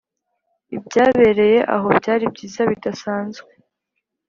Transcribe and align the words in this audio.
ibyabereye 0.77 1.59
aho 1.75 1.87
byari 1.99 2.25
byiza 2.33 2.61
bidasanzwe. 2.71 3.49